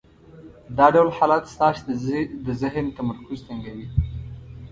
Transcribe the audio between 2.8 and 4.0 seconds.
تمرکز تنګوي.